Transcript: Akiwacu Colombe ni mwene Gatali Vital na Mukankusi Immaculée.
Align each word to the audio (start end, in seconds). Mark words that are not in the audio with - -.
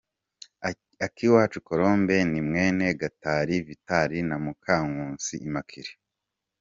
Akiwacu 1.05 1.57
Colombe 1.67 2.15
ni 2.31 2.41
mwene 2.47 2.85
Gatali 3.01 3.55
Vital 3.67 4.11
na 4.29 4.35
Mukankusi 4.43 5.35
Immaculée. 5.47 5.95